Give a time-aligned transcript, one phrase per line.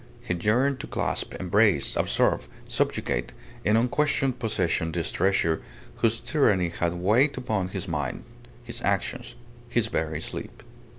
[0.19, 5.61] He yearned to clasp, embrace, absorb, subjugate in unquestioned possession this treasure,
[5.97, 8.23] whose tyranny had weighed upon his mind,
[8.63, 9.35] his actions,
[9.69, 10.63] his very sleep.